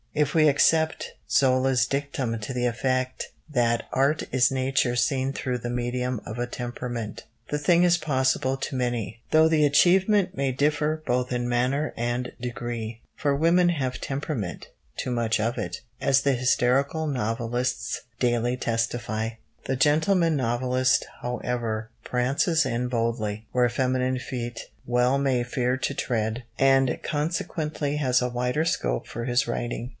If 0.15 0.33
we 0.35 0.49
accept 0.49 1.13
Zola's 1.29 1.85
dictum 1.85 2.37
to 2.39 2.53
the 2.53 2.65
effect 2.65 3.29
that 3.47 3.83
art 3.93 4.23
is 4.31 4.51
nature 4.51 4.95
seen 4.95 5.31
through 5.31 5.59
the 5.59 5.69
medium 5.69 6.19
of 6.25 6.37
a 6.37 6.47
temperament, 6.47 7.23
the 7.49 7.59
thing 7.59 7.83
is 7.83 7.97
possible 7.97 8.57
to 8.57 8.75
many, 8.75 9.21
though 9.29 9.47
the 9.47 9.63
achievement 9.65 10.35
may 10.35 10.51
differ 10.51 11.01
both 11.05 11.31
in 11.31 11.47
manner 11.47 11.93
and 11.95 12.33
degree. 12.41 12.99
For 13.15 13.33
women 13.35 13.69
have 13.69 14.01
temperament 14.01 14.67
too 14.97 15.11
much 15.11 15.39
of 15.39 15.57
it 15.57 15.77
as 16.01 16.21
the 16.21 16.33
hysterical 16.33 17.07
novelists 17.07 18.01
daily 18.19 18.57
testify. 18.57 19.29
The 19.65 19.77
gentleman 19.77 20.35
novelist, 20.35 21.05
however, 21.21 21.89
prances 22.03 22.65
in 22.65 22.89
boldly, 22.89 23.45
where 23.53 23.69
feminine 23.69 24.19
feet 24.19 24.71
well 24.85 25.17
may 25.17 25.43
fear 25.43 25.77
to 25.77 25.93
tread, 25.93 26.43
and 26.59 26.99
consequently 27.01 27.97
has 27.97 28.21
a 28.21 28.27
wider 28.29 28.65
scope 28.65 29.07
for 29.07 29.23
his 29.23 29.47
writing. 29.47 29.89